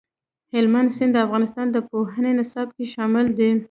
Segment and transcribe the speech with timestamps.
[0.53, 3.51] هلمند سیند د افغانستان د پوهنې نصاب کې شامل دي.